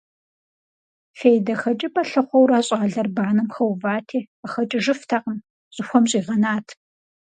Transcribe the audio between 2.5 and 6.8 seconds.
щӀалэр банэм хэувати, къыхэкӀыжыфтэкъым, щӀыхуэм щӀигъэнат.